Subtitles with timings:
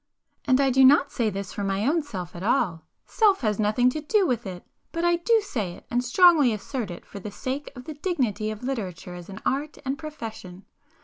[0.45, 4.01] And I do not say this for my own self at all,—self has nothing to
[4.01, 7.83] do with it,—but I do say it and strongly assert it for the sake of
[7.83, 10.65] the dignity of Literature as an art and profession.